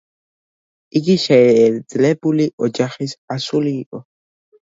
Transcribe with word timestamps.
იგი 0.99 1.15
შეძლებული 1.23 2.47
ოჯახის 2.67 3.13
ასული 3.37 3.77
იყო. 3.85 4.01